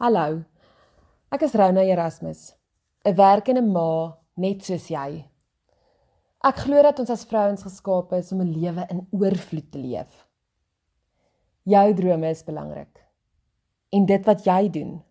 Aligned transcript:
Hallo. 0.00 0.38
Ek 1.28 1.42
is 1.44 1.52
Rona 1.60 1.82
Erasmus, 1.84 2.54
'n 3.04 3.12
werkende 3.18 3.60
ma 3.60 4.16
net 4.34 4.62
soos 4.64 4.86
jy. 4.88 5.26
Ek 6.40 6.62
glo 6.62 6.80
dat 6.86 7.02
ons 7.02 7.12
as 7.12 7.26
vrouens 7.28 7.66
geskape 7.66 8.16
is 8.16 8.32
om 8.32 8.40
'n 8.40 8.54
lewe 8.54 8.86
in 8.94 9.02
oorvloed 9.12 9.68
te 9.70 9.78
leef. 9.78 10.24
Jou 11.66 11.92
drome 12.00 12.30
is 12.30 12.42
belangrik. 12.42 13.04
En 13.92 14.06
dit 14.06 14.24
wat 14.24 14.46
jy 14.46 14.70
doen, 14.70 15.04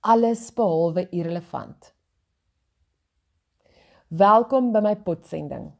alles 0.00 0.48
behalwe 0.54 1.06
irrelevant. 1.12 1.92
Welkom 4.08 4.72
by 4.72 4.80
my 4.80 4.96
potsending. 4.96 5.70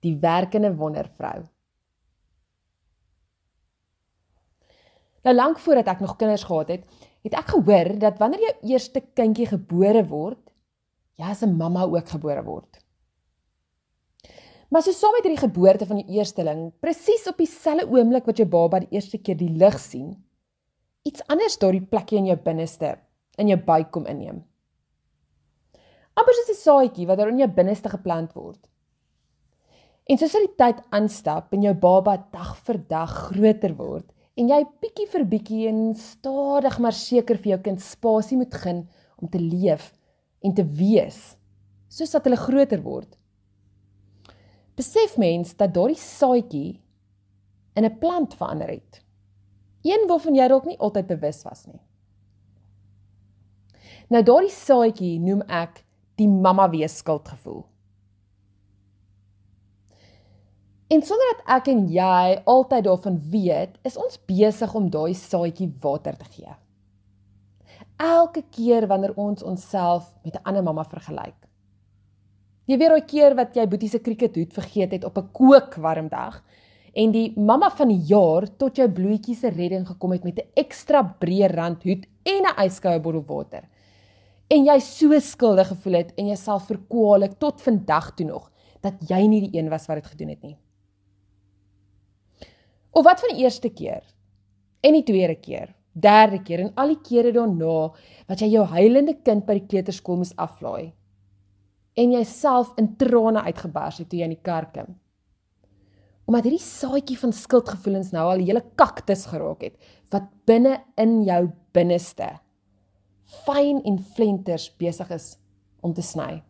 Die 0.00 0.18
werkende 0.18 0.74
wondervrou. 0.74 1.46
Nou 5.22 5.34
lank 5.34 5.58
voordat 5.62 5.86
ek 5.86 6.00
nog 6.00 6.16
kinders 6.18 6.44
gehad 6.44 6.68
het, 6.68 6.86
het 7.22 7.34
ek 7.38 7.52
gehoor 7.54 7.92
dat 8.02 8.18
wanneer 8.18 8.42
jou 8.42 8.54
eerste 8.74 9.02
kindjie 9.14 9.46
gebore 9.46 10.02
word, 10.10 10.40
jy 11.18 11.28
as 11.30 11.42
'n 11.42 11.56
mamma 11.56 11.84
ook 11.86 12.08
gebore 12.08 12.42
word. 12.42 12.78
Maar 14.72 14.82
so 14.82 14.92
saam 14.92 15.12
met 15.12 15.26
hierdie 15.26 15.48
geboorte 15.48 15.86
van 15.86 15.98
die 16.00 16.16
eersteling, 16.16 16.72
presies 16.80 17.26
op 17.28 17.36
dieselfde 17.36 17.84
oomblik 17.92 18.24
wat 18.24 18.38
jou 18.40 18.48
baba 18.48 18.78
die 18.80 18.96
eerste 18.96 19.18
keer 19.18 19.36
die 19.36 19.50
lig 19.52 19.78
sien, 19.78 20.24
iets 21.04 21.20
anders 21.28 21.58
daardie 21.58 21.84
plekkie 21.84 22.18
in 22.18 22.26
jou 22.26 22.36
binneste, 22.36 22.98
in 23.36 23.48
jou 23.48 23.58
buik 23.58 23.90
kom 23.90 24.06
inneem. 24.06 24.42
Amper 26.14 26.34
soos 26.34 26.50
'n 26.50 26.62
saadjie 26.62 27.06
wat 27.06 27.18
daar 27.18 27.28
in 27.28 27.38
jou 27.38 27.48
binneste 27.48 27.88
geplant 27.88 28.32
word. 28.32 28.68
En 30.08 30.18
soos 30.18 30.32
die 30.32 30.56
tyd 30.56 30.80
aanstap 30.90 31.52
en 31.52 31.62
jou 31.62 31.74
baba 31.74 32.16
dag 32.32 32.56
vir 32.56 32.78
dag 32.88 33.10
groter 33.30 33.74
word, 33.76 34.12
en 34.36 34.48
jy 34.48 34.60
bietjie 34.80 35.08
vir 35.12 35.24
bietjie 35.28 35.66
en 35.68 35.80
stadig 35.98 36.78
maar 36.80 36.96
seker 36.96 37.40
vir 37.40 37.54
jou 37.54 37.60
kind 37.68 37.82
spasie 37.84 38.38
moet 38.40 38.54
gun 38.54 38.86
om 39.20 39.28
te 39.28 39.40
leef 39.40 39.92
en 40.42 40.54
te 40.54 40.64
wees 40.64 41.36
soos 41.92 42.14
dat 42.14 42.24
hulle 42.24 42.40
groter 42.40 42.80
word. 42.80 43.18
Besef 44.78 45.18
mens 45.20 45.52
dat 45.60 45.74
daardie 45.74 46.00
saadjie 46.00 46.80
in 47.76 47.84
'n 47.84 47.98
plant 47.98 48.34
verander 48.34 48.68
het. 48.68 49.02
Een 49.84 50.08
waarvan 50.08 50.34
jy 50.34 50.48
dalk 50.48 50.64
nie 50.64 50.78
altyd 50.78 51.06
bewus 51.06 51.42
was 51.44 51.66
nie. 51.66 51.80
Nou 54.08 54.22
daardie 54.22 54.50
saadjie 54.50 55.18
noem 55.20 55.42
ek 55.48 55.84
die 56.16 56.28
mamma 56.28 56.70
wees 56.70 56.96
skuldgevoel. 56.96 57.64
En 60.92 61.00
sonder 61.00 61.30
dat 61.30 61.46
ek 61.54 61.68
en 61.72 61.86
jy 61.88 62.24
altyd 62.52 62.84
daarvan 62.84 63.14
weet, 63.32 63.78
is 63.88 63.94
ons 63.96 64.18
besig 64.28 64.74
om 64.76 64.90
daai 64.92 65.14
saadjie 65.16 65.70
water 65.80 66.18
te 66.20 66.26
gee. 66.34 66.56
Elke 68.02 68.42
keer 68.52 68.84
wanneer 68.90 69.14
ons 69.16 69.44
onsself 69.46 70.10
met 70.24 70.34
'n 70.36 70.44
ander 70.44 70.62
mamma 70.62 70.84
vergelyk. 70.84 71.38
Jy 72.66 72.76
weet 72.76 72.92
daai 72.92 73.06
keer 73.12 73.34
wat 73.34 73.56
jy 73.56 73.66
Boetie 73.66 73.88
se 73.88 73.98
kriekethoed 73.98 74.52
vergeet 74.52 74.92
het 74.92 75.04
op 75.04 75.16
'n 75.18 75.30
kookwarm 75.32 76.08
dag 76.08 76.42
en 76.94 77.12
die 77.12 77.32
mamma 77.36 77.70
van 77.70 77.88
die 77.88 78.04
jaar 78.12 78.44
tot 78.56 78.76
jou 78.76 78.88
bloetjie 78.88 79.34
se 79.34 79.48
redding 79.48 79.86
gekom 79.86 80.12
het 80.12 80.24
met 80.24 80.38
'n 80.38 80.48
ekstra 80.54 81.16
breë 81.20 81.48
randhoed 81.54 82.04
en 82.24 82.42
'n 82.44 82.66
yskoue 82.66 83.00
bottel 83.00 83.24
water. 83.24 83.62
En 84.48 84.64
jy 84.64 84.78
so 84.78 85.18
skuldig 85.20 85.68
gevoel 85.68 85.94
het 85.94 86.12
en 86.16 86.26
jouself 86.26 86.66
verkwalik 86.66 87.38
tot 87.38 87.62
vandag 87.62 88.14
toe 88.14 88.26
nog 88.26 88.50
dat 88.80 88.94
jy 89.08 89.26
nie 89.26 89.40
die 89.48 89.58
een 89.58 89.70
was 89.70 89.86
wat 89.86 89.96
dit 89.96 90.06
gedoen 90.06 90.28
het 90.28 90.42
nie. 90.42 90.56
Of 92.92 93.04
wat 93.04 93.22
van 93.24 93.34
die 93.34 93.44
eerste 93.44 93.70
keer? 93.72 94.02
En 94.84 94.96
die 94.96 95.04
tweede 95.06 95.38
keer, 95.40 95.70
derde 95.92 96.42
keer 96.44 96.64
en 96.64 96.72
al 96.76 96.94
die 96.94 97.00
kere 97.04 97.32
daarna 97.32 97.92
wat 98.28 98.42
jy 98.42 98.50
jou 98.52 98.64
huilende 98.74 99.14
kind 99.24 99.46
by 99.46 99.60
die 99.60 99.68
kleuterskool 99.70 100.20
moes 100.20 100.34
aflaai. 100.36 100.92
En 101.96 102.12
jouself 102.12 102.72
in 102.80 102.94
trane 103.00 103.44
uitgebars 103.48 104.02
het 104.02 104.10
toe 104.10 104.20
jy 104.20 104.28
in 104.28 104.36
die 104.36 104.44
kar 104.44 104.68
klim. 104.72 104.94
Omdat 106.28 106.46
hierdie 106.48 106.64
saadjie 106.64 107.18
van 107.18 107.34
skuldgevoelens 107.36 108.12
nou 108.12 108.28
al 108.28 108.38
'n 108.40 108.46
hele 108.46 108.64
kaktus 108.76 109.26
geraak 109.26 109.62
het 109.62 109.76
wat 110.10 110.28
binne 110.46 110.80
in 110.96 111.22
jou 111.24 111.50
binneste 111.72 112.38
fyn 113.46 113.80
en 113.84 113.98
flenters 114.14 114.68
besig 114.76 115.10
is 115.10 115.36
om 115.80 115.94
te 115.94 116.02
sny. 116.02 116.42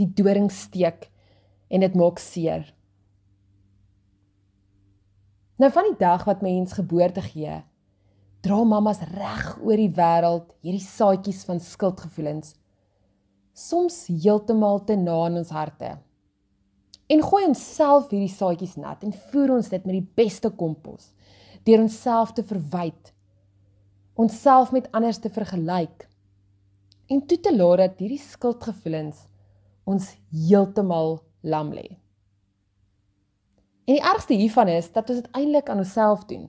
Die 0.00 0.06
doring 0.06 0.50
steek 0.50 1.10
en 1.70 1.84
dit 1.84 1.94
maak 1.94 2.18
seer. 2.18 2.66
Nou 5.56 5.70
van 5.70 5.86
die 5.86 5.98
dag 5.98 6.24
wat 6.26 6.42
mens 6.42 6.72
geboorte 6.74 7.22
gee, 7.22 7.60
dra 8.42 8.56
mammas 8.66 8.98
reg 9.14 9.52
oor 9.62 9.78
die 9.78 9.92
wêreld 9.94 10.50
hierdie 10.66 10.82
saadjies 10.82 11.44
van 11.46 11.62
skuldgevoelens 11.62 12.56
soms 13.54 14.00
heeltemal 14.08 14.80
te 14.82 14.96
na 14.98 15.14
in 15.28 15.38
ons 15.38 15.52
harte. 15.54 15.92
En 17.06 17.22
gooi 17.22 17.44
ons 17.46 17.62
self 17.76 18.10
hierdie 18.10 18.32
saadjies 18.34 18.74
nat 18.82 19.06
en 19.06 19.14
voer 19.30 19.54
ons 19.60 19.70
dit 19.70 19.86
met 19.86 19.94
die 19.94 20.08
beste 20.18 20.50
kompos 20.50 21.12
deur 21.64 21.84
onsself 21.86 22.34
te 22.34 22.42
verwyd, 22.44 23.14
onsself 24.20 24.74
met 24.74 24.90
ander 24.92 25.14
te 25.14 25.30
vergelyk 25.32 26.08
en 27.14 27.22
toe 27.30 27.38
te 27.38 27.54
laat 27.54 27.84
dat 27.84 28.02
hierdie 28.02 28.20
skuldgevoelens 28.20 29.22
ons 29.86 30.16
heeltemal 30.34 31.20
lam 31.46 31.70
lê. 31.76 31.92
En 33.84 33.98
die 33.98 34.02
ergste 34.02 34.34
hiervan 34.34 34.68
is 34.72 34.92
dat 34.92 35.10
ons 35.10 35.20
dit 35.20 35.30
eintlik 35.36 35.68
aan 35.68 35.82
onsself 35.84 36.24
doen. 36.24 36.48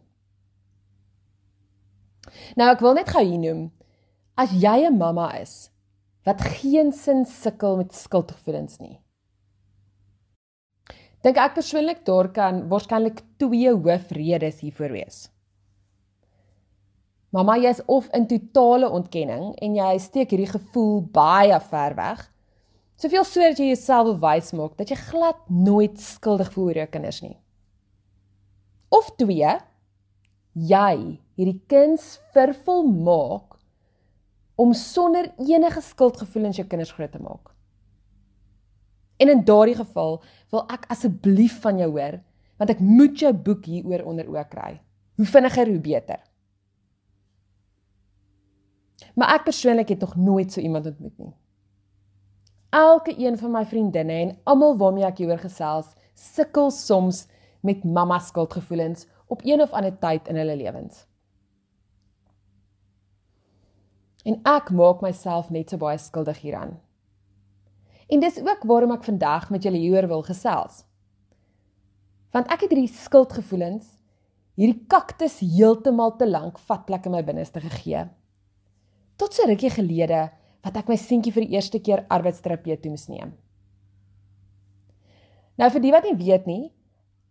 Nou 2.56 2.69
ek 2.72 2.84
wil 2.84 2.96
net 2.97 3.12
gou 3.12 3.23
hier 3.23 3.40
noem, 3.40 3.72
as 4.35 4.51
jy 4.51 4.88
'n 4.88 4.97
mamma 4.97 5.31
is 5.40 5.69
wat 6.25 6.41
geen 6.41 6.91
sin 6.91 7.25
sukkel 7.25 7.78
met 7.78 7.94
skuldgevoelens 7.94 8.79
nie. 8.79 9.00
Dink 11.22 11.38
ek 11.38 11.53
persoonlik 11.53 12.06
daar 12.06 12.31
kan 12.34 12.68
waarskynlik 12.69 13.22
twee 13.38 13.72
hoofredes 13.72 14.59
hiervoor 14.59 14.91
wees. 14.91 15.29
Mamma, 17.29 17.57
jy 17.57 17.69
is 17.69 17.85
of 17.85 18.07
in 18.13 18.28
totale 18.28 18.90
ontkenning 18.90 19.56
en 19.62 19.75
jy 19.75 19.97
steek 20.00 20.29
hierdie 20.29 20.52
gevoel 20.52 21.02
baie 21.02 21.59
ver 21.59 21.96
weg 21.96 22.31
Soveel 22.95 23.25
so 23.28 23.44
dat 23.44 23.59
jy 23.59 23.73
jouself 23.73 24.13
bewys 24.22 24.53
maak 24.56 24.78
dat 24.79 24.91
jy 24.91 24.97
glad 25.09 25.39
nooit 25.51 26.00
skuldig 26.00 26.51
voel 26.53 26.69
oor 26.72 26.79
jou 26.79 26.88
kinders 26.94 27.19
nie. 27.25 27.35
Of 28.95 29.09
twee, 29.19 29.51
jy 30.56 30.95
hierdie 31.35 31.59
kinds 31.67 32.16
vervul 32.35 32.88
maak 32.88 33.57
om 34.55 34.72
sonder 34.79 35.28
enige 35.44 35.84
skuldgevoelens 35.84 36.61
jou 36.61 36.67
kinders 36.72 36.94
groot 36.95 37.11
te 37.11 37.19
maak. 37.19 37.51
En 39.19 39.31
in 39.31 39.44
daardie 39.47 39.75
geval 39.75 40.22
wil 40.53 40.63
ek 40.72 40.88
asseblief 40.91 41.59
van 41.63 41.84
jou 41.84 41.91
hoor, 41.91 42.22
want 42.55 42.72
ek 42.72 42.79
moet 42.79 43.19
jou 43.19 43.34
boek 43.35 43.67
hieroor 43.67 44.08
onder 44.08 44.31
oë 44.31 44.47
kry. 44.47 44.72
Hoe 45.19 45.28
vinniger 45.28 45.67
hoe 45.67 45.81
beter. 45.84 46.22
Maar 49.19 49.35
ek 49.35 49.49
persoonlik 49.52 49.91
het 49.91 50.03
nog 50.03 50.16
nooit 50.16 50.52
so 50.52 50.64
iemand 50.64 50.87
ontmoet 50.87 51.19
nie 51.19 51.34
elke 52.75 53.13
een 53.17 53.37
van 53.39 53.51
my 53.51 53.63
vriendinne 53.66 54.13
en 54.13 54.37
almal 54.43 54.75
waarmee 54.77 55.07
ek 55.07 55.22
hieroor 55.23 55.39
gesels, 55.39 55.93
sukkel 56.13 56.72
soms 56.75 57.25
met 57.63 57.83
mamma 57.83 58.19
skuldgevoelens 58.19 59.07
op 59.31 59.43
een 59.47 59.61
of 59.63 59.72
ander 59.72 59.95
tyd 59.99 60.27
in 60.27 60.39
hulle 60.39 60.57
lewens. 60.59 61.05
En 64.25 64.41
ek 64.49 64.72
maak 64.73 65.03
myself 65.05 65.51
net 65.53 65.72
so 65.72 65.79
baie 65.79 65.97
skuldig 66.01 66.41
hieraan. 66.41 66.75
En 68.11 68.22
dis 68.22 68.41
ook 68.41 68.66
waarom 68.67 68.93
ek 68.93 69.05
vandag 69.07 69.49
met 69.53 69.63
julle 69.63 69.79
hieroor 69.81 70.09
wil 70.11 70.25
gesels. 70.25 70.83
Want 72.35 72.49
ek 72.51 72.66
het 72.66 72.73
hierdie 72.73 72.91
skuldgevoelens, 72.91 73.87
hierdie 74.59 74.83
kaktus 74.91 75.39
heeltemal 75.39 76.16
te 76.19 76.28
lank 76.28 76.59
vatplek 76.67 77.07
in 77.07 77.16
my 77.16 77.23
binneste 77.23 77.61
gegee. 77.63 78.03
Tot 79.16 79.33
so 79.33 79.47
rukkie 79.47 79.71
gelede 79.71 80.28
wat 80.66 80.78
ek 80.82 80.90
my 80.90 80.97
seentjie 80.97 81.34
vir 81.35 81.46
die 81.46 81.56
eerste 81.56 81.79
keer 81.79 82.06
arbeidsterapeut 82.09 82.82
toe 82.82 82.91
moes 82.91 83.08
neem. 83.08 83.35
Nou 85.62 85.70
vir 85.72 85.84
die 85.84 85.94
wat 85.94 86.08
nie 86.08 86.17
weet 86.17 86.47
nie, 86.50 86.64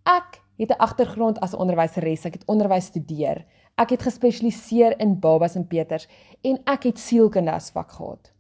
ek 0.07 0.41
het 0.59 0.71
'n 0.71 0.79
agtergrond 0.79 1.39
as 1.43 1.53
'n 1.53 1.61
onderwyseres. 1.61 2.27
Ek 2.27 2.35
het 2.35 2.47
onderwys 2.47 2.87
studeer. 2.87 3.45
Ek 3.77 3.91
het 3.91 4.03
gespesialiseer 4.03 5.01
in 5.01 5.19
babas 5.21 5.57
en 5.57 5.67
peters 5.67 6.07
en 6.43 6.63
ek 6.67 6.85
het 6.85 6.99
sielkunde 6.99 7.53
as 7.53 7.71
vak 7.71 7.91
gehad. 7.91 8.33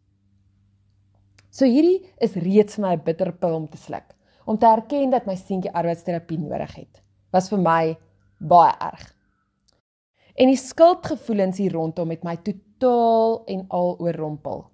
So 1.50 1.64
hierdie 1.64 2.06
is 2.20 2.34
reeds 2.34 2.74
vir 2.76 2.82
my 2.86 2.94
'n 2.94 3.04
bitterpil 3.04 3.54
om 3.54 3.68
te 3.68 3.76
sluk, 3.76 4.14
om 4.46 4.58
te 4.58 4.66
erken 4.66 5.10
dat 5.10 5.26
my 5.26 5.34
seentjie 5.34 5.72
arbeidsterapie 5.72 6.38
nodig 6.38 6.74
het. 6.74 7.02
Was 7.32 7.48
vir 7.48 7.58
my 7.58 7.96
baie 8.38 8.74
erg. 8.80 9.14
En 10.36 10.46
die 10.48 10.56
skuldgevoelens 10.56 11.58
hier 11.58 11.72
rondom 11.72 12.10
het 12.10 12.24
my 12.24 12.36
totaal 12.36 13.44
en 13.46 13.64
al 13.68 13.96
oorrompel. 13.98 14.73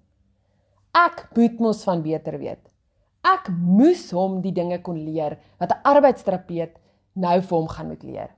Ek 0.91 1.29
moet 1.35 1.59
mos 1.59 1.83
van 1.87 2.01
beter 2.03 2.37
weet. 2.39 2.61
Ek 3.23 3.49
moes 3.53 4.09
hom 4.11 4.41
die 4.41 4.51
dinge 4.51 4.81
kon 4.81 4.97
leer 4.97 5.37
wat 5.59 5.71
'n 5.71 5.81
arbeidsterapeut 5.83 6.79
nou 7.13 7.41
vir 7.41 7.57
hom 7.57 7.67
gaan 7.67 7.87
moet 7.87 8.03
leer. 8.03 8.29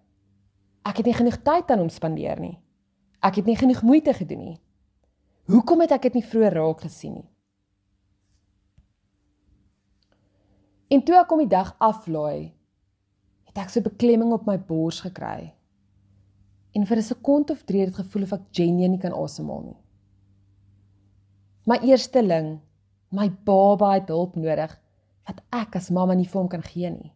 Ek 0.85 0.97
het 0.97 1.05
nie 1.05 1.13
genoeg 1.13 1.37
tyd 1.43 1.71
aan 1.71 1.79
hom 1.79 1.89
spandeer 1.89 2.39
nie. 2.39 2.59
Ek 3.21 3.35
het 3.35 3.45
nie 3.45 3.55
genoeg 3.55 3.81
moeite 3.81 4.13
gedoen 4.13 4.45
nie. 4.45 4.59
Hoekom 5.47 5.81
het 5.81 5.91
ek 5.91 6.01
dit 6.01 6.13
nie 6.13 6.25
vroeër 6.27 6.53
raak 6.53 6.81
gesien 6.81 7.13
nie? 7.13 7.29
En 10.89 11.01
toe 11.01 11.15
ek 11.15 11.31
om 11.31 11.39
die 11.39 11.47
dag 11.47 11.75
aflaai, 11.79 12.53
het 13.49 13.57
ek 13.57 13.69
so 13.69 13.81
beklemming 13.81 14.33
op 14.33 14.45
my 14.45 14.57
bors 14.57 15.01
gekry. 15.01 15.53
En 16.75 16.85
vir 16.85 16.97
'n 16.97 17.01
sekond 17.01 17.49
of 17.49 17.63
3 17.63 17.79
het 17.79 17.89
dit 17.89 18.05
gevoel 18.05 18.23
of 18.23 18.33
ek 18.33 18.41
genuen 18.51 18.91
nie 18.91 18.99
kan 18.99 19.13
asemhaal 19.13 19.61
nie. 19.61 19.82
My 21.63 21.77
eersteling, 21.79 22.57
my 23.15 23.29
baba 23.47 23.93
het 23.95 24.09
hulp 24.11 24.35
nodig 24.35 24.73
wat 25.23 25.37
ek 25.55 25.77
as 25.79 25.93
mamma 25.95 26.17
nie 26.19 26.27
vir 26.27 26.41
hom 26.41 26.49
kan 26.51 26.65
gee 26.65 26.89
nie. 26.91 27.13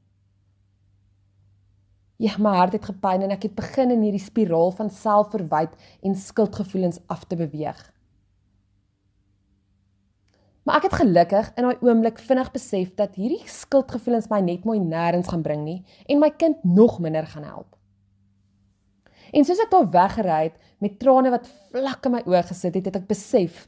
Ja, 2.23 2.37
my 2.39 2.53
hart 2.55 2.77
het 2.77 2.87
gepyn 2.87 3.25
en 3.25 3.35
ek 3.35 3.49
het 3.49 3.57
begin 3.59 3.91
in 3.93 4.05
hierdie 4.07 4.23
spiraal 4.23 4.71
van 4.79 4.89
selfverwyd 4.93 5.75
en 5.99 6.15
skuldgevoelens 6.15 7.01
af 7.11 7.27
te 7.27 7.35
beweeg. 7.35 7.77
Maar 10.63 10.79
ek 10.79 10.89
het 10.89 10.97
gelukkig 11.03 11.51
in 11.59 11.67
daai 11.67 11.83
oomblik 11.83 12.23
vinnig 12.23 12.49
besef 12.55 12.95
dat 12.95 13.19
hierdie 13.19 13.43
skuldgevoelens 13.51 14.31
my 14.31 14.39
net 14.43 14.65
mooi 14.67 14.79
nêrens 14.79 15.27
gaan 15.27 15.43
bring 15.43 15.67
nie 15.67 15.81
en 16.07 16.23
my 16.23 16.31
kind 16.39 16.63
nog 16.63 17.01
minder 17.03 17.27
gaan 17.27 17.45
help. 17.51 17.75
En 19.35 19.43
soos 19.43 19.59
ek 19.59 19.75
daar 19.75 19.91
weggery 19.91 20.43
het 20.47 20.59
met 20.79 20.99
trane 21.03 21.35
wat 21.35 21.51
vlak 21.73 22.07
in 22.07 22.15
my 22.15 22.23
oë 22.23 22.47
gesit 22.47 22.79
het, 22.79 22.87
het 22.87 23.03
ek 23.03 23.11
besef 23.11 23.67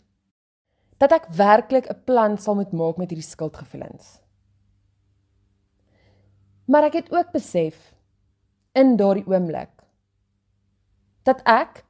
dat 1.00 1.12
ek 1.16 1.30
werklik 1.36 1.88
'n 1.90 2.04
plan 2.06 2.38
sal 2.38 2.56
moet 2.56 2.72
maak 2.72 2.98
met 2.98 3.10
hierdie 3.10 3.30
skuldgevoelens. 3.30 4.20
Maar 6.66 6.84
ek 6.84 6.94
het 6.94 7.12
ook 7.12 7.32
besef 7.32 7.94
in 8.74 8.96
daardie 8.96 9.28
oomblik 9.28 9.72
dat 11.24 11.42
ek 11.46 11.86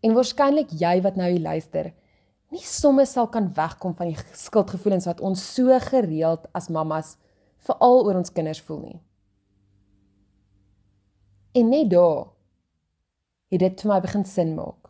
en 0.00 0.12
waarskynlik 0.12 0.70
jy 0.70 1.00
wat 1.00 1.16
nou 1.16 1.30
hier 1.30 1.40
luister 1.40 1.92
nie 2.54 2.62
somme 2.62 3.06
sal 3.06 3.28
kan 3.28 3.48
wegkom 3.56 3.96
van 3.98 4.12
die 4.12 4.18
skuldgevoelens 4.46 5.08
wat 5.10 5.20
ons 5.20 5.42
so 5.54 5.78
gereeld 5.88 6.46
as 6.52 6.68
mammas 6.68 7.16
veral 7.66 8.04
oor 8.04 8.20
ons 8.20 8.32
kinders 8.32 8.60
voel 8.60 8.80
nie. 8.84 9.00
En 11.54 11.70
net 11.70 11.90
daar 11.90 12.26
het 13.50 13.62
dit 13.62 13.82
vir 13.82 13.92
my 13.92 14.00
begin 14.02 14.24
sin 14.26 14.54
maak. 14.58 14.83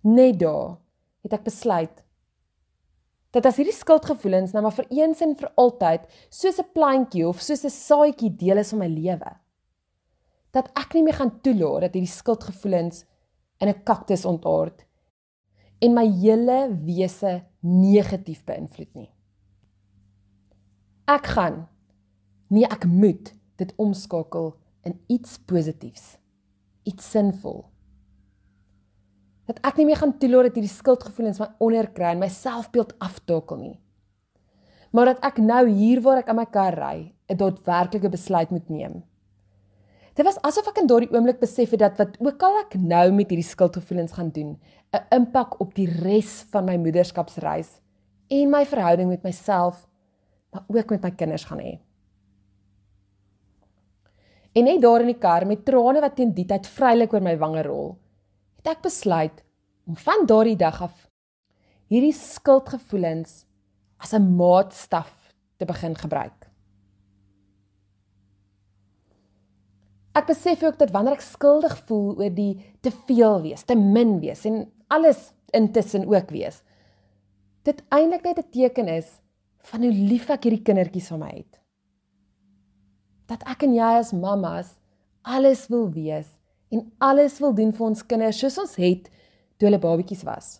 Net 0.00 0.38
daar 0.40 0.78
het 1.24 1.34
ek 1.36 1.44
besluit. 1.44 1.98
Dat 3.30 3.46
as 3.46 3.58
hierdie 3.60 3.76
skuldgevoelens 3.76 4.54
nou 4.54 4.62
maar 4.64 4.74
vir 4.74 4.88
eens 4.96 5.20
en 5.22 5.36
vir 5.38 5.52
altyd 5.60 6.06
soos 6.32 6.58
'n 6.58 6.72
plantjie 6.74 7.26
of 7.28 7.40
soos 7.40 7.64
'n 7.64 7.70
saadjie 7.70 8.32
deel 8.36 8.58
is 8.58 8.70
van 8.70 8.78
my 8.80 8.88
lewe, 8.88 9.30
dat 10.50 10.70
ek 10.74 10.94
nie 10.94 11.02
meer 11.02 11.14
gaan 11.14 11.40
toelaat 11.40 11.80
dat 11.80 11.94
hierdie 11.94 12.16
skuldgevoelens 12.16 13.04
in 13.60 13.68
'n 13.68 13.82
kaktus 13.84 14.24
ontaard 14.24 14.86
en 15.80 15.94
my 15.94 16.06
hele 16.06 16.74
wese 16.84 17.44
negatief 17.60 18.44
beïnvloed 18.44 18.94
nie. 18.94 19.10
Ek 21.06 21.26
gaan. 21.26 21.68
Nee, 22.48 22.64
ek 22.64 22.84
moet 22.84 23.34
dit 23.56 23.72
omskakel 23.76 24.56
in 24.82 25.00
iets 25.06 25.38
positiefs, 25.38 26.18
iets 26.84 27.10
sinvol 27.10 27.69
dat 29.50 29.58
ek 29.66 29.80
nie 29.80 29.88
meer 29.88 29.98
gaan 29.98 30.14
toelaat 30.22 30.50
dat 30.50 30.58
hierdie 30.60 30.70
skuldgevoelens 30.70 31.40
my 31.42 31.48
onderkry 31.58 32.12
en 32.12 32.22
my 32.22 32.30
selfbeeld 32.30 32.94
aftakel 33.02 33.58
nie. 33.58 33.76
Maar 34.94 35.12
dat 35.12 35.24
ek 35.26 35.40
nou 35.42 35.64
hier 35.68 36.02
waar 36.04 36.22
ek 36.22 36.30
aan 36.30 36.38
my 36.38 36.46
kar 36.46 36.76
ry, 36.78 37.10
'n 37.30 37.36
daadwerklike 37.36 38.10
besluit 38.10 38.50
moet 38.50 38.68
neem. 38.70 39.02
Dit 40.14 40.26
was 40.26 40.38
asof 40.42 40.68
ek 40.68 40.78
in 40.82 40.86
daardie 40.86 41.10
oomblik 41.14 41.40
besef 41.40 41.70
het 41.70 41.80
dat 41.80 41.98
wat 41.98 42.18
ook 42.20 42.42
al 42.42 42.58
ek 42.60 42.74
nou 42.74 43.12
met 43.12 43.30
hierdie 43.30 43.46
skuldgevoelens 43.46 44.12
gaan 44.12 44.30
doen, 44.30 44.58
'n 44.92 45.06
impak 45.10 45.60
op 45.60 45.74
die 45.74 45.86
res 45.86 46.46
van 46.50 46.64
my 46.64 46.76
moederskapsreis 46.76 47.80
en 48.28 48.50
my 48.50 48.64
verhouding 48.66 49.08
met 49.08 49.22
myself, 49.22 49.86
maar 50.52 50.64
ook 50.68 50.90
met 50.90 51.02
my 51.02 51.10
kinders 51.10 51.44
gaan 51.44 51.58
hê. 51.58 51.78
En 54.52 54.64
net 54.64 54.82
daar 54.82 55.00
in 55.00 55.06
die 55.06 55.18
kar 55.18 55.46
met 55.46 55.64
trane 55.64 56.00
wat 56.00 56.16
teen 56.16 56.34
die 56.34 56.46
tyd 56.46 56.66
vrylik 56.66 57.12
oor 57.12 57.22
my 57.22 57.36
wange 57.38 57.62
rol, 57.62 57.98
het 58.60 58.76
ek 58.76 58.82
besluit 58.84 59.40
om 59.88 59.96
van 59.96 60.26
daardie 60.28 60.58
dag 60.60 60.82
af 60.84 61.06
hierdie 61.90 62.14
skuldgevoelens 62.14 63.44
as 63.98 64.12
'n 64.14 64.36
maatstaf 64.36 65.32
te 65.56 65.64
begin 65.64 65.96
gebruik. 65.96 66.48
Ek 70.14 70.26
besef 70.26 70.62
ook 70.62 70.78
dat 70.78 70.90
wanneer 70.90 71.12
ek 71.12 71.20
skuldig 71.20 71.78
voel 71.86 72.18
oor 72.18 72.34
die 72.34 72.76
te 72.80 72.90
veel 72.90 73.42
wees, 73.42 73.62
te 73.62 73.74
min 73.74 74.20
wees 74.20 74.44
en 74.44 74.72
alles 74.88 75.32
intussen 75.52 76.06
ook 76.08 76.30
wees, 76.30 76.62
dit 77.62 77.82
eintlik 77.88 78.22
net 78.22 78.38
'n 78.38 78.50
teken 78.50 78.88
is 78.88 79.20
van 79.58 79.82
hoe 79.82 79.92
lief 79.92 80.30
ek 80.30 80.44
hierdie 80.44 80.62
kindertjies 80.62 81.08
van 81.08 81.18
my 81.18 81.30
het. 81.30 81.60
Dat 83.26 83.42
ek 83.48 83.62
en 83.62 83.74
jy 83.74 83.98
as 83.98 84.12
mammas 84.12 84.78
alles 85.22 85.68
wil 85.68 85.90
wees 85.90 86.39
en 86.70 86.86
alles 86.98 87.38
wil 87.42 87.54
doen 87.54 87.72
vir 87.74 87.86
ons 87.86 88.02
kinders 88.06 88.40
soos 88.40 88.58
ons 88.62 88.76
het 88.80 89.10
toe 89.58 89.68
hulle 89.68 89.82
babetjies 89.82 90.24
was. 90.26 90.58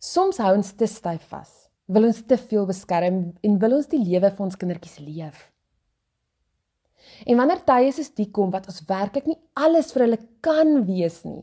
Soms 0.00 0.40
hou 0.40 0.54
ons 0.56 0.72
te 0.80 0.88
styf 0.88 1.26
vas, 1.28 1.50
wil 1.86 2.08
ons 2.08 2.22
te 2.26 2.38
veel 2.40 2.66
beskerm 2.68 3.22
en 3.44 3.58
wil 3.62 3.76
ons 3.78 3.90
die 3.92 4.00
lewe 4.00 4.30
vir 4.32 4.46
ons 4.46 4.56
kindertjies 4.58 5.00
leef. 5.04 5.42
En 7.28 7.36
wanneer 7.40 7.60
tye 7.68 7.92
soos 7.92 8.12
die 8.16 8.30
kom 8.32 8.52
wat 8.54 8.68
ons 8.70 8.82
werklik 8.88 9.28
nie 9.28 9.38
alles 9.60 9.92
vir 9.92 10.06
hulle 10.06 10.20
kan 10.44 10.80
wees 10.88 11.20
nie, 11.26 11.42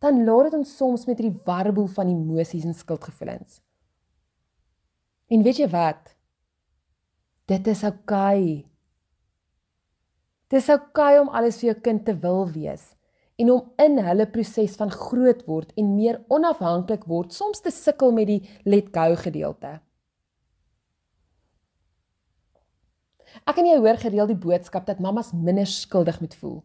dan 0.00 0.22
laat 0.24 0.48
dit 0.48 0.56
ons 0.62 0.76
soms 0.80 1.04
met 1.08 1.20
die 1.20 1.34
warboel 1.44 1.90
van 1.92 2.08
emosies 2.08 2.64
en 2.64 2.76
skuldgevoelens. 2.76 3.60
En 5.30 5.44
weet 5.44 5.60
jy 5.60 5.68
wat? 5.70 6.14
Dit 7.50 7.68
is 7.68 7.84
oukei. 7.84 8.64
Okay. 8.64 8.69
Dis 10.50 10.66
oukei 10.68 11.14
okay 11.14 11.18
om 11.22 11.28
alles 11.30 11.60
vir 11.60 11.70
jou 11.70 11.76
kind 11.84 12.02
te 12.06 12.16
wil 12.22 12.48
wees 12.50 12.90
en 13.40 13.52
om 13.54 13.68
in 13.80 14.00
hulle 14.04 14.26
proses 14.28 14.74
van 14.76 14.90
groot 14.92 15.44
word 15.46 15.70
en 15.78 15.94
meer 15.94 16.18
onafhanklik 16.28 17.06
word 17.08 17.32
soms 17.32 17.62
te 17.64 17.70
sukkel 17.72 18.10
met 18.12 18.28
die 18.28 18.40
let 18.68 18.90
go 18.92 19.14
gedeelte. 19.16 19.78
Ek 23.46 23.60
en 23.62 23.68
jy 23.70 23.78
hoor 23.78 24.00
gereeld 24.02 24.32
die 24.32 24.42
boodskap 24.42 24.88
dat 24.88 25.00
mammas 25.00 25.30
minder 25.32 25.68
skuldig 25.70 26.18
moet 26.20 26.34
voel. 26.40 26.58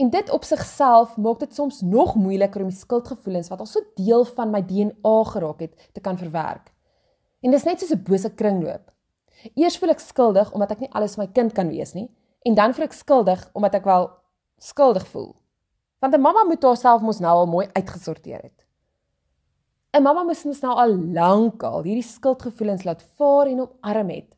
En 0.00 0.08
dit 0.10 0.32
op 0.32 0.46
sigself 0.48 1.18
maak 1.20 1.42
dit 1.42 1.54
soms 1.54 1.82
nog 1.84 2.14
moeiliker 2.16 2.64
om 2.64 2.70
die 2.72 2.78
skuldgevoelens 2.78 3.52
wat 3.52 3.60
al 3.60 3.68
so 3.68 3.84
deel 4.00 4.24
van 4.32 4.50
my 4.50 4.62
DNA 4.64 5.16
geraak 5.28 5.60
het 5.66 5.90
te 5.92 6.00
kan 6.00 6.16
verwerk. 6.18 6.72
En 7.44 7.52
dis 7.52 7.68
net 7.68 7.80
soos 7.80 7.92
'n 7.92 8.02
bose 8.02 8.30
kringloop. 8.32 8.90
Eers 9.54 9.78
voel 9.78 9.90
ek 9.90 10.00
skuldig 10.00 10.52
omdat 10.52 10.70
ek 10.72 10.80
nie 10.80 10.92
alles 10.92 11.14
vir 11.14 11.24
my 11.26 11.32
kind 11.32 11.52
kan 11.52 11.68
wees 11.68 11.94
nie, 11.94 12.08
en 12.42 12.54
dan 12.54 12.74
voel 12.74 12.88
ek 12.88 12.96
skuldig 12.96 13.42
omdat 13.52 13.74
ek 13.80 13.84
wel 13.88 14.08
skuldig 14.60 15.06
voel. 15.12 15.34
Want 16.00 16.14
'n 16.14 16.20
mamma 16.20 16.44
moet 16.44 16.62
haarself 16.62 17.02
mos 17.02 17.20
nou 17.20 17.32
al 17.32 17.46
mooi 17.46 17.68
uitgesorteer 17.72 18.42
het. 18.42 18.64
'n 19.92 20.02
Mamma 20.02 20.22
moet 20.22 20.44
mos 20.44 20.60
nou 20.60 20.74
al 20.74 20.94
lank 21.12 21.62
al 21.62 21.82
hierdie 21.82 22.06
skuldgevoelens 22.06 22.84
laat 22.84 23.02
vaar 23.02 23.46
en 23.46 23.60
omarm 23.60 24.08
het. 24.08 24.36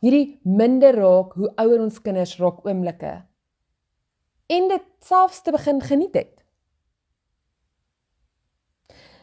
Hierdie 0.00 0.40
minder 0.42 0.94
raak 0.94 1.32
hoe 1.32 1.52
ouer 1.56 1.80
ons 1.80 2.00
kinders 2.00 2.38
raak 2.38 2.66
oomblikke. 2.66 3.24
En 4.46 4.68
dit 4.68 4.82
selfs 5.00 5.42
te 5.42 5.50
begin 5.50 5.80
geniet 5.80 6.14
het. 6.14 6.44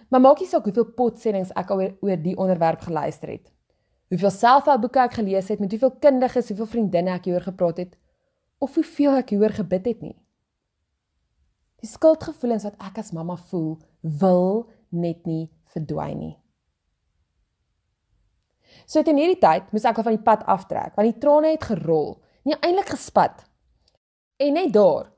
Maar 0.10 0.22
maak 0.22 0.39
nie 0.39 0.48
saak 0.48 0.63
hoeveel 0.63 0.93
potsendings 0.93 1.51
ek 1.51 1.69
al 1.69 1.81
oor 2.01 2.17
die 2.17 2.38
onderwerp 2.38 2.81
geluister 2.81 3.29
het 3.29 3.53
hoeveel 4.12 4.33
selfhelpboeke 4.33 5.00
ek 5.00 5.17
gelees 5.19 5.50
het, 5.51 5.62
met 5.63 5.72
hoeveel 5.72 5.95
kundiges, 6.03 6.50
hoeveel 6.51 6.69
vriendinne 6.75 7.13
ek 7.15 7.29
hieroor 7.29 7.48
gepraat 7.48 7.81
het 7.86 7.98
of 8.63 8.75
hoeveel 8.75 9.17
ek 9.19 9.33
hieroor 9.33 9.55
gebid 9.57 9.89
het 9.91 10.03
nie. 10.03 10.15
Die 11.83 11.89
skuldgevoelens 11.89 12.63
wat 12.63 12.77
ek 12.79 13.01
as 13.01 13.12
mamma 13.12 13.36
voel, 13.50 13.75
wil 14.01 14.69
net 14.89 15.25
nie 15.27 15.50
verdwyn 15.74 16.19
nie. 16.19 16.36
So 18.88 19.03
teen 19.03 19.19
hierdie 19.19 19.41
tyd 19.41 19.67
moes 19.74 19.86
ek 19.88 20.00
al 20.00 20.07
van 20.07 20.15
die 20.15 20.25
pad 20.25 20.45
aftrek 20.50 20.95
want 20.98 21.10
die 21.10 21.19
trane 21.22 21.53
het 21.53 21.67
gerol, 21.67 22.15
nie 22.48 22.55
eintlik 22.60 22.93
gespat. 22.95 23.43
En 24.41 24.55
net 24.57 24.72
daar 24.75 25.12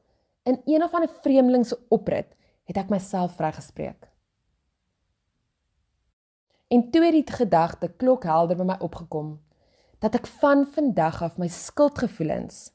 in 0.45 0.59
een 0.65 0.83
of 0.83 0.93
ander 0.93 1.11
vreemdeling 1.23 1.65
se 1.65 1.77
oprit 1.93 2.33
het 2.69 2.77
ek 2.81 2.91
myself 2.93 3.37
vrygespreek. 3.37 4.09
En 6.75 6.89
toe 6.91 7.05
het 7.05 7.15
die 7.15 7.35
gedagte 7.37 7.87
klokhelder 8.01 8.57
by 8.59 8.65
my 8.67 8.75
opgekom 8.83 9.35
dat 10.03 10.17
ek 10.17 10.25
van 10.41 10.65
vandag 10.67 11.21
af 11.23 11.37
my 11.39 11.47
skuldgevoelens 11.47 12.73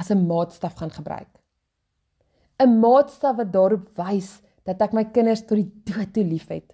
as 0.00 0.08
'n 0.10 0.26
maatstaf 0.26 0.78
gaan 0.80 0.94
gebruik. 0.94 1.32
'n 2.58 2.78
Maatstaf 2.80 3.36
wat 3.36 3.52
daarop 3.52 3.90
wys 3.98 4.40
dat 4.64 4.80
ek 4.80 4.92
my 4.92 5.04
kinders 5.04 5.44
tot 5.44 5.60
die 5.60 5.72
dood 5.84 6.14
toe 6.14 6.24
liefhet. 6.24 6.72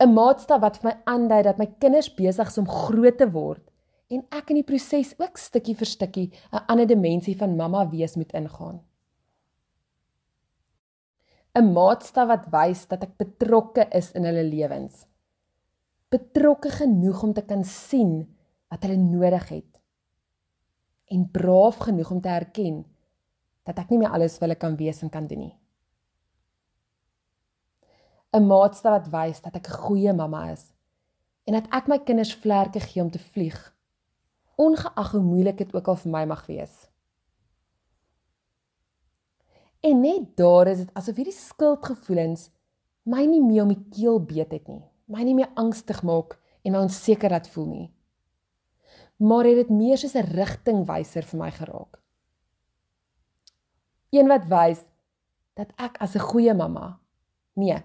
'n 0.00 0.12
Maatstaf 0.12 0.60
wat 0.60 0.80
vir 0.80 0.90
my 0.90 0.96
aandui 1.04 1.42
dat 1.42 1.58
my 1.58 1.68
kinders 1.78 2.14
besig 2.14 2.48
is 2.48 2.58
om 2.58 2.68
groot 2.68 3.18
te 3.18 3.30
word 3.30 3.62
en 4.10 4.26
ek 4.30 4.50
in 4.50 4.56
die 4.56 4.70
proses 4.70 5.14
ook 5.18 5.38
stukkie 5.38 5.76
vir 5.76 5.86
stukkie 5.86 6.32
'n 6.52 6.64
ander 6.66 6.86
dimensie 6.86 7.36
van 7.36 7.56
mamma 7.56 7.88
wees 7.88 8.16
moet 8.16 8.32
ingaan. 8.32 8.82
'n 11.54 11.72
Maatstaf 11.72 12.28
wat 12.28 12.50
wys 12.50 12.86
dat 12.88 13.02
ek 13.02 13.16
betrokke 13.16 13.86
is 13.92 14.12
in 14.12 14.24
hulle 14.24 14.44
lewens. 14.44 15.06
Betrokke 16.12 16.70
genoeg 16.70 17.22
om 17.24 17.32
te 17.32 17.44
kan 17.48 17.64
sien 17.64 18.26
wat 18.68 18.84
hulle 18.84 19.00
nodig 19.00 19.48
het 19.48 19.80
en 21.12 21.26
braaf 21.30 21.80
genoeg 21.84 22.10
om 22.10 22.20
te 22.24 22.28
erken 22.32 22.84
dat 23.68 23.78
ek 23.78 23.90
nie 23.92 23.98
meer 24.00 24.14
alles 24.16 24.38
vir 24.38 24.46
hulle 24.46 24.60
kan 24.60 24.76
wees 24.78 25.02
en 25.04 25.12
kan 25.12 25.26
doen 25.28 25.46
nie. 25.46 25.56
'n 28.32 28.46
Maatstaf 28.48 28.92
wat 28.96 29.10
wys 29.12 29.42
dat 29.44 29.56
ek 29.56 29.68
'n 29.68 29.80
goeie 29.84 30.12
mamma 30.12 30.50
is 30.52 30.72
en 31.44 31.52
dat 31.58 31.68
ek 31.72 31.88
my 31.88 31.98
kinders 31.98 32.34
vlerke 32.34 32.80
gee 32.80 33.02
om 33.02 33.10
te 33.10 33.18
vlieg, 33.18 33.58
ongeag 34.56 35.10
hoe 35.10 35.20
moeilik 35.20 35.58
dit 35.58 35.74
ook 35.74 35.88
al 35.88 35.96
vir 35.96 36.12
my 36.12 36.24
mag 36.24 36.46
wees. 36.46 36.88
En 39.82 40.00
net 40.00 40.36
daar 40.36 40.66
is 40.66 40.78
dit 40.78 40.94
asof 40.94 41.16
hierdie 41.16 41.34
skuldgevoelens 41.36 42.50
my 43.02 43.24
nie 43.26 43.42
meer 43.42 43.62
om 43.62 43.74
die 43.74 43.88
keel 43.90 44.20
beet 44.20 44.52
het 44.52 44.68
nie, 44.68 44.84
my 45.12 45.24
nie 45.24 45.36
meer 45.36 45.52
angstig 45.54 46.02
maak 46.02 46.38
en 46.64 46.72
my 46.72 46.86
onseker 46.88 47.30
laat 47.30 47.50
voel 47.52 47.68
nie 47.70 47.88
maar 49.22 49.44
het 49.44 49.54
dit 49.54 49.68
meer 49.68 49.98
soos 49.98 50.14
'n 50.14 50.32
rigtingwyser 50.34 51.22
vir 51.22 51.38
my 51.38 51.50
geraak. 51.50 52.02
Een 54.10 54.28
wat 54.28 54.44
wys 54.44 54.84
dat 55.54 55.72
ek 55.76 55.96
as 56.00 56.14
'n 56.14 56.28
goeie 56.30 56.54
mamma, 56.54 57.00
nee, 57.52 57.82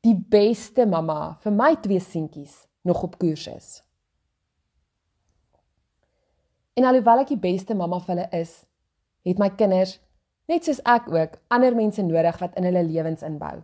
die 0.00 0.14
beste 0.14 0.86
mamma 0.86 1.38
vir 1.40 1.52
my 1.52 1.76
twee 1.76 2.00
seentjies 2.00 2.66
nog 2.82 3.02
op 3.02 3.18
koers 3.18 3.46
is. 3.46 3.82
En 6.74 6.84
alhoewel 6.84 7.18
ek 7.18 7.28
die 7.28 7.36
beste 7.36 7.74
mamma 7.74 7.98
vir 8.00 8.16
hulle 8.16 8.28
is, 8.30 8.66
het 9.22 9.38
my 9.38 9.50
kinders, 9.50 10.00
net 10.48 10.64
soos 10.64 10.80
ek 10.84 11.08
ook, 11.08 11.40
ander 11.48 11.74
mense 11.74 12.02
nodig 12.02 12.38
wat 12.38 12.56
in 12.56 12.64
hulle 12.64 12.84
lewens 12.84 13.22
inbou. 13.22 13.62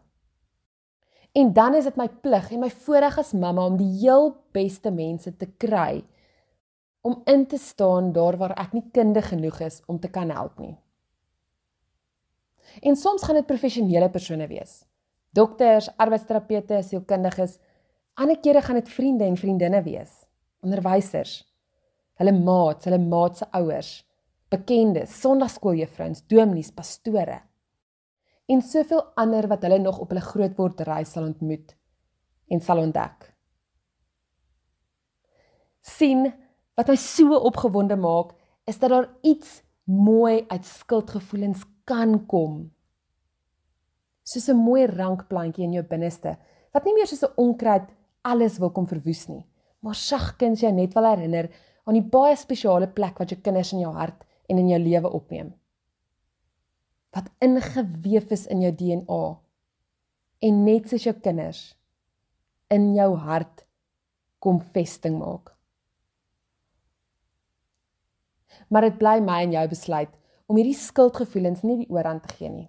En 1.33 1.53
dan 1.53 1.75
is 1.75 1.85
dit 1.85 1.97
my 1.97 2.09
plig 2.09 2.51
en 2.53 2.61
my 2.65 2.71
voorreg 2.71 3.19
as 3.19 3.33
mamma 3.33 3.67
om 3.67 3.77
die 3.77 3.91
heel 4.01 4.33
beste 4.53 4.91
mense 4.91 5.37
te 5.37 5.47
kry 5.61 6.05
om 7.01 7.23
in 7.25 7.47
te 7.47 7.59
staan 7.59 8.13
daar 8.13 8.37
waar 8.37 8.57
ek 8.59 8.75
nie 8.77 8.85
kundig 8.93 9.31
genoeg 9.33 9.61
is 9.65 9.81
om 9.87 10.01
te 10.01 10.11
kan 10.13 10.31
help 10.35 10.59
nie. 10.59 10.75
En 12.83 12.97
soms 12.97 13.23
gaan 13.25 13.39
dit 13.39 13.47
professionele 13.47 14.11
persone 14.13 14.47
wees. 14.51 14.83
Dokters, 15.33 15.89
arbeidsterapeute, 15.97 16.83
sielkundiges. 16.83 17.59
Ander 18.19 18.41
kere 18.43 18.63
gaan 18.63 18.81
dit 18.81 18.89
vriende 18.89 19.25
en 19.25 19.37
vriendinne 19.37 19.83
wees. 19.83 20.13
Onderwysers. 20.65 21.41
Hulle 22.19 22.35
maats, 22.35 22.85
hulle 22.89 22.99
maats 22.99 23.45
se 23.45 23.47
ouers, 23.55 23.91
bekendes, 24.51 25.21
sonnaarskooljuffrouens, 25.23 26.25
dominees, 26.27 26.73
pastore. 26.75 27.39
En 28.49 28.63
soveel 28.65 29.03
ander 29.21 29.49
wat 29.49 29.63
hulle 29.63 29.79
nog 29.79 29.99
op 30.01 30.13
hulle 30.13 30.25
grootword 30.25 30.81
reis 30.89 31.13
sal 31.13 31.29
ontmoet 31.29 31.75
en 32.49 32.61
sal 32.65 32.81
ontdek. 32.81 33.35
sien 35.89 36.27
wat 36.79 36.91
my 36.93 36.97
so 37.01 37.37
opgewonde 37.49 37.97
maak, 37.97 38.35
is 38.69 38.79
dat 38.79 38.93
daar 38.93 39.09
iets 39.27 39.63
mooi 39.89 40.45
uit 40.49 40.67
skuldgevoelens 40.67 41.65
kan 41.89 42.27
kom. 42.27 42.71
Soos 44.23 44.49
'n 44.49 44.57
mooi 44.57 44.87
rankplantjie 44.87 45.65
in 45.65 45.73
jou 45.73 45.85
binneste 45.85 46.37
wat 46.73 46.85
nie 46.85 46.95
meer 46.95 47.07
soos 47.07 47.25
'n 47.25 47.37
onkruid 47.37 47.89
alles 48.23 48.59
wil 48.59 48.71
kom 48.71 48.87
verwoes 48.87 49.29
nie, 49.29 49.47
maar 49.81 49.95
sagkens 49.95 50.61
jou 50.61 50.73
net 50.73 50.95
wil 50.95 51.05
herinner 51.05 51.51
aan 51.85 51.95
die 51.95 52.11
baie 52.11 52.37
spesiale 52.37 52.89
plek 52.89 53.19
wat 53.19 53.31
jou 53.31 53.41
kinders 53.41 53.73
in 53.73 53.81
jou 53.81 53.93
hart 53.93 54.25
en 54.49 54.59
in 54.59 54.69
jou 54.69 54.79
lewe 54.79 55.11
opneem. 55.11 55.55
Wat 57.17 57.31
ingeweef 57.45 58.31
is 58.35 58.47
in 58.47 58.63
jou 58.63 58.73
DNA 58.73 59.23
en 60.49 60.65
net 60.65 60.89
soos 60.89 61.07
jou 61.09 61.15
kinders 61.19 61.63
in 62.71 62.93
jou 62.95 63.15
hart 63.17 63.65
kom 64.39 64.61
vesting 64.75 65.17
maak 65.19 65.59
maar 68.69 68.87
dit 68.89 68.99
bly 69.01 69.19
my 69.25 69.43
en 69.45 69.55
jou 69.57 69.67
besluit 69.71 70.11
om 70.49 70.57
hierdie 70.59 70.77
skuldgevoelens 70.77 71.65
nie 71.67 71.83
die 71.83 71.91
oorhand 71.93 72.25
te 72.25 72.39
gee 72.39 72.51
nie. 72.53 72.69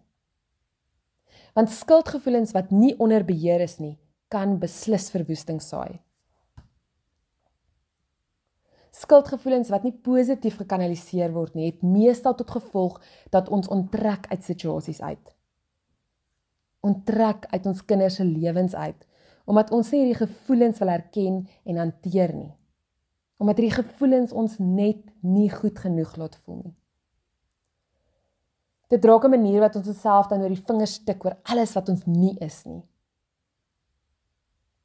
Want 1.56 1.72
skuldgevoelens 1.74 2.54
wat 2.56 2.74
nie 2.76 2.94
onder 3.00 3.24
beheer 3.26 3.64
is 3.64 3.78
nie, 3.80 3.96
kan 4.32 4.58
beslis 4.62 5.10
verwoesting 5.14 5.62
saai. 5.64 6.00
Skuldgevoelens 9.00 9.72
wat 9.72 9.86
nie 9.88 9.96
positief 9.96 10.60
gekanaliseer 10.60 11.32
word 11.32 11.56
nie, 11.56 11.70
het 11.72 11.84
meestal 11.86 12.36
tot 12.36 12.52
gevolg 12.52 13.00
dat 13.32 13.50
ons 13.50 13.72
onttrek 13.72 14.28
uit 14.32 14.44
situasies 14.44 15.02
uit. 15.02 15.36
Onttrek 16.84 17.48
uit 17.54 17.66
ons 17.66 17.86
kinders 17.86 18.20
se 18.20 18.28
lewens 18.28 18.76
uit 18.76 19.06
omdat 19.50 19.72
ons 19.74 19.88
nie 19.90 20.04
hierdie 20.04 20.28
gevoelens 20.28 20.78
wil 20.78 20.92
erken 20.94 21.38
en 21.66 21.80
hanteer 21.82 22.36
nie 22.36 22.52
omdat 23.40 23.62
hierdie 23.62 23.78
gevoelens 23.78 24.36
ons 24.36 24.58
net 24.60 25.00
nie 25.24 25.48
goed 25.52 25.80
genoeg 25.80 26.12
laat 26.20 26.36
voel 26.44 26.60
nie. 26.60 26.76
Dit 28.92 29.02
draak 29.02 29.24
'n 29.24 29.30
manier 29.30 29.60
wat 29.62 29.76
ons 29.76 29.88
onsself 29.88 30.28
dan 30.28 30.42
oor 30.42 30.50
die 30.50 30.66
vingers 30.68 31.04
tik 31.04 31.26
oor 31.26 31.38
alles 31.44 31.74
wat 31.74 31.90
ons 31.90 32.06
nie 32.06 32.36
is 32.40 32.66
nie. 32.66 32.84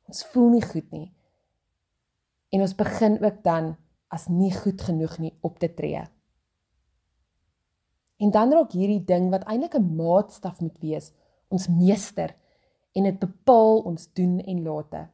Ons 0.07 0.25
voel 0.25 0.49
nie 0.51 0.63
goed 0.63 0.91
nie. 0.91 1.13
En 2.53 2.61
ons 2.61 2.75
begin 2.75 3.25
ook 3.25 3.43
dan 3.43 3.77
as 4.15 4.29
nie 4.31 4.53
goed 4.55 4.83
genoeg 4.87 5.19
nie 5.19 5.33
op 5.43 5.59
te 5.59 5.71
tree. 5.75 6.05
En 8.23 8.31
dan 8.31 8.55
raak 8.55 8.73
hierdie 8.73 9.03
ding 9.05 9.31
wat 9.35 9.45
eintlik 9.51 9.75
'n 9.75 9.97
maatstaf 9.97 10.61
moet 10.61 10.79
wees, 10.81 11.13
ons 11.49 11.69
meester 11.69 12.35
en 12.95 13.03
dit 13.05 13.19
bepaal 13.19 13.83
ons 13.91 14.13
doen 14.15 14.39
en 14.41 14.63
late 14.63 15.09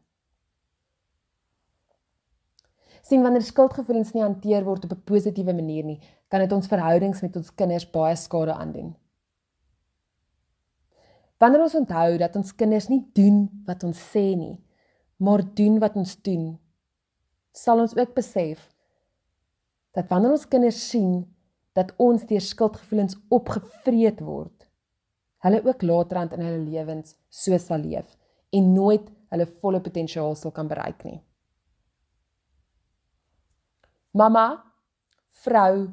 sien 3.11 3.23
wanneer 3.23 3.43
skuldgevoelens 3.43 4.13
nie 4.15 4.23
hanteer 4.23 4.65
word 4.65 4.85
op 4.85 4.93
'n 4.95 5.05
positiewe 5.05 5.53
manier 5.53 5.85
nie, 5.85 6.01
kan 6.29 6.41
dit 6.41 6.53
ons 6.53 6.67
verhoudings 6.67 7.23
met 7.23 7.37
ons 7.37 7.55
kinders 7.55 7.91
baie 7.91 8.17
skade 8.17 8.55
aandoen. 8.55 8.95
Wanneer 11.39 11.63
ons 11.63 11.75
onthou 11.75 12.19
dat 12.19 12.37
ons 12.37 12.55
kinders 12.55 12.89
nie 12.89 13.11
doen 13.13 13.49
wat 13.67 13.85
ons 13.85 13.99
sê 14.13 14.37
nie, 14.37 14.61
maar 15.17 15.43
doen 15.55 15.79
wat 15.79 15.97
ons 15.97 16.23
doen, 16.23 16.59
sal 17.53 17.81
ons 17.81 17.97
ook 17.97 18.15
besef 18.15 18.69
dat 19.97 20.09
wanneer 20.09 20.37
ons 20.37 20.49
kinders 20.49 20.81
sien 20.91 21.25
dat 21.79 21.93
ons 22.03 22.27
deur 22.27 22.43
skuldgevoelens 22.43 23.17
opgevreet 23.29 24.21
word, 24.21 24.67
hulle 25.45 25.63
ook 25.65 25.83
laterand 25.83 26.35
in 26.37 26.45
hulle 26.45 26.65
lewens 26.67 27.17
so 27.29 27.59
sal 27.59 27.83
leef 27.83 28.17
en 28.57 28.73
nooit 28.75 29.07
hulle 29.31 29.47
volle 29.63 29.81
potensiaal 29.81 30.35
sal 30.37 30.53
kan 30.55 30.69
bereik 30.71 31.05
nie. 31.07 31.21
Mamma, 34.11 34.63
vrou, 35.45 35.93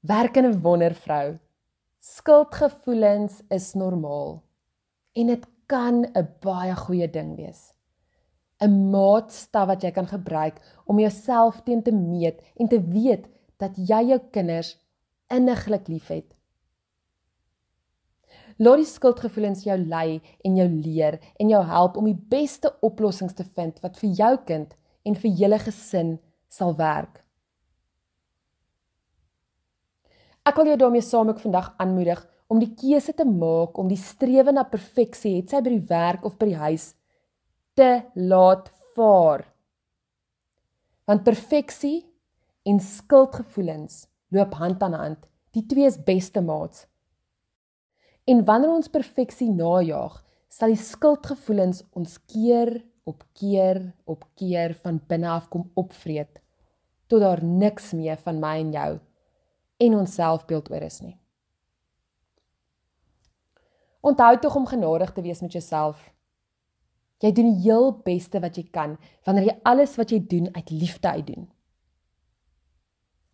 werkende 0.00 0.50
wondervrou. 0.60 1.38
Skuldgevoelens 2.00 3.42
is 3.54 3.72
normaal 3.78 4.40
en 5.14 5.26
dit 5.26 5.46
kan 5.66 6.04
'n 6.04 6.28
baie 6.42 6.74
goeie 6.74 7.10
ding 7.10 7.36
wees. 7.36 7.79
'n 8.60 8.90
Maatstaf 8.92 9.66
wat 9.66 9.82
jy 9.82 9.90
kan 9.90 10.06
gebruik 10.06 10.60
om 10.84 10.98
jouself 10.98 11.62
teen 11.64 11.82
te 11.82 11.92
meet 11.92 12.42
en 12.56 12.68
te 12.68 12.80
weet 12.80 13.28
dat 13.56 13.76
jy 13.76 14.02
jou 14.12 14.20
kinders 14.30 14.76
inniglik 15.28 15.88
liefhet. 15.88 16.36
Laat 18.60 18.82
die 18.82 18.90
skuldgevoelens 18.90 19.64
jou 19.64 19.76
lei 19.78 20.20
en 20.44 20.56
jou 20.56 20.68
leer 20.68 21.16
en 21.40 21.48
jou 21.48 21.62
help 21.64 21.96
om 21.96 22.04
die 22.04 22.18
beste 22.28 22.72
oplossings 22.84 23.34
te 23.34 23.44
vind 23.44 23.80
wat 23.80 23.96
vir 23.96 24.10
jou 24.10 24.34
kind 24.44 24.76
en 25.08 25.16
vir 25.16 25.30
julle 25.30 25.58
gesin 25.58 26.18
sal 26.48 26.76
werk. 26.76 27.22
Ek 30.44 30.56
wil 30.56 30.72
jou 30.72 30.76
daarmee 30.76 31.04
saam 31.04 31.28
ook 31.32 31.40
vandag 31.40 31.72
aanmoedig 31.80 32.20
om 32.50 32.60
die 32.60 32.72
keuse 32.74 33.14
te 33.16 33.24
maak 33.24 33.78
om 33.78 33.88
die 33.88 34.00
strewe 34.00 34.52
na 34.52 34.64
perfeksie, 34.68 35.36
het 35.38 35.52
sy 35.52 35.60
by 35.62 35.72
die 35.76 35.86
werk 35.88 36.24
of 36.26 36.36
by 36.40 36.50
die 36.50 36.60
huis, 36.60 36.90
te 37.74 38.02
laat 38.14 38.70
vaar. 38.94 39.46
Want 41.04 41.24
perfeksie 41.24 42.04
en 42.62 42.80
skuldgevoelens 42.80 44.06
loop 44.28 44.54
hand 44.54 44.82
aan 44.82 44.92
hand. 44.92 45.28
Die 45.50 45.66
twee 45.66 45.86
is 45.86 46.02
beste 46.02 46.40
maats. 46.40 46.86
En 48.24 48.44
wanneer 48.44 48.70
ons 48.70 48.90
perfeksie 48.92 49.50
najag, 49.50 50.20
sal 50.50 50.74
die 50.74 50.78
skuldgevoelens 50.78 51.82
ons 51.96 52.18
keer 52.30 52.76
op 53.08 53.24
keer 53.34 53.80
op 54.04 54.26
keer 54.38 54.74
van 54.82 55.00
binne 55.08 55.30
af 55.30 55.48
kom 55.48 55.70
opvreet 55.74 56.40
tot 57.10 57.22
daar 57.24 57.42
niks 57.42 57.90
meer 57.98 58.18
van 58.22 58.38
my 58.42 58.52
en 58.60 58.70
jou 58.74 58.90
en 59.80 59.96
ons 59.98 60.14
selfbeeld 60.14 60.70
oor 60.70 60.84
is 60.86 61.00
nie. 61.02 61.16
Onthou 64.00 64.34
tog 64.40 64.56
om 64.56 64.68
genadig 64.68 65.12
te 65.12 65.22
wees 65.24 65.40
met 65.40 65.52
jouself. 65.52 65.98
Jy 67.20 67.32
doen 67.36 67.50
die 67.52 67.62
heel 67.66 67.90
beste 68.04 68.40
wat 68.40 68.56
jy 68.56 68.66
kan 68.72 68.96
wanneer 69.28 69.50
jy 69.50 69.56
alles 69.68 69.96
wat 70.00 70.12
jy 70.12 70.22
doen 70.24 70.48
uit 70.54 70.70
liefde 70.72 71.08
uitdoen. 71.08 71.48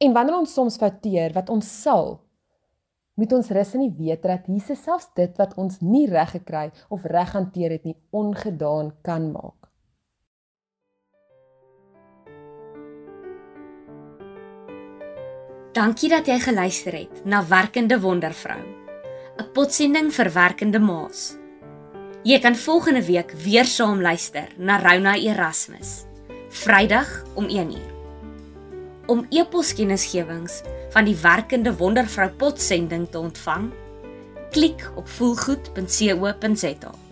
En 0.02 0.12
wanneer 0.12 0.40
ons 0.42 0.52
soms 0.52 0.78
fouteer 0.80 1.32
wat 1.36 1.50
ons 1.52 1.68
sal, 1.82 2.16
moet 3.16 3.32
ons 3.32 3.52
rus 3.56 3.70
in 3.78 3.86
die 3.86 3.94
wete 3.96 4.28
dat 4.28 4.48
Jesus 4.50 4.82
selfs 4.84 5.08
dit 5.16 5.38
wat 5.40 5.54
ons 5.56 5.78
nie 5.80 6.04
reg 6.10 6.34
gekry 6.34 6.66
of 6.92 7.06
reg 7.08 7.32
hanteer 7.32 7.78
het 7.78 7.86
nie 7.88 7.96
ongedaan 8.12 8.92
kan 9.06 9.30
maak. 9.32 9.70
Dankie 15.76 16.08
dat 16.08 16.28
jy 16.28 16.38
geluister 16.40 16.94
het 16.96 17.24
na 17.28 17.42
Werkende 17.44 18.00
Wondervrou, 18.00 18.62
'n 19.38 19.52
potsending 19.52 20.12
vir 20.12 20.32
werkende 20.32 20.80
ma's. 20.80 21.45
Jy 22.26 22.40
kan 22.42 22.56
volgende 22.58 23.04
week 23.06 23.30
weer 23.44 23.68
saam 23.70 24.00
luister 24.02 24.48
na 24.58 24.80
Rona 24.82 25.12
Erasmus, 25.14 26.02
Vrydag 26.50 27.22
om 27.38 27.46
1uur 27.46 27.94
om 29.06 29.22
e-poskennisgewings 29.30 30.58
van 30.90 31.06
die 31.06 31.14
werkende 31.22 31.76
wondervrou 31.78 32.26
potsending 32.40 33.06
te 33.10 33.18
ontvang, 33.18 33.70
klik 34.50 34.90
op 34.98 35.08
voelgoed.co.za. 35.08 37.05